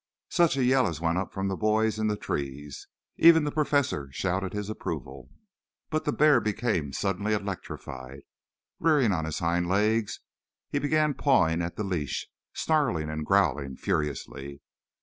[0.29, 2.87] Such a yell as went up from the boys in the trees!
[3.17, 5.29] Even the Professor shouted his approval.
[5.91, 8.21] But the bear became suddenly electrified.
[8.79, 10.19] Rearing on his hind legs
[10.71, 14.63] he began pawing at the leash, snarling and growling furiously.